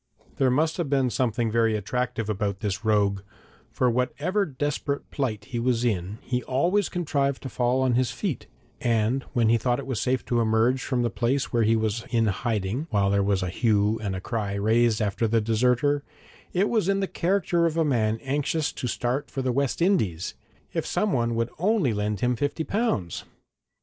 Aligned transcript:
There 0.37 0.49
must 0.49 0.77
have 0.77 0.89
been 0.89 1.11
something 1.11 1.51
very 1.51 1.75
attractive 1.75 2.27
about 2.27 2.61
this 2.61 2.83
rogue, 2.83 3.21
for 3.71 3.87
whatever 3.87 4.47
desperate 4.47 5.11
plight 5.11 5.45
he 5.45 5.59
was 5.59 5.85
in 5.85 6.17
he 6.23 6.41
always 6.45 6.89
contrived 6.89 7.43
to 7.43 7.49
fall 7.49 7.83
on 7.83 7.93
his 7.93 8.09
feet; 8.09 8.47
and 8.79 9.21
when 9.33 9.49
he 9.49 9.59
thought 9.59 9.79
it 9.79 9.95
safe 9.95 10.25
to 10.25 10.39
emerge 10.39 10.81
from 10.81 11.03
the 11.03 11.11
place 11.11 11.53
where 11.53 11.61
he 11.61 11.75
was 11.75 12.03
in 12.09 12.25
hiding 12.25 12.87
while 12.89 13.11
there 13.11 13.21
was 13.21 13.43
a 13.43 13.49
hue 13.49 13.99
and 14.01 14.23
cry 14.23 14.55
raised 14.55 15.03
after 15.03 15.27
the 15.27 15.39
deserter, 15.39 16.01
it 16.51 16.67
was 16.67 16.89
in 16.89 16.99
the 16.99 17.07
character 17.07 17.67
of 17.67 17.77
a 17.77 17.85
man 17.85 18.17
anxious 18.23 18.71
to 18.73 18.87
start 18.87 19.29
for 19.29 19.43
the 19.43 19.51
West 19.51 19.83
Indies 19.83 20.33
if 20.73 20.83
someone 20.83 21.35
would 21.35 21.51
only 21.59 21.93
lend 21.93 22.21
him 22.21 22.35
fifty 22.35 22.63
pounds! 22.63 23.23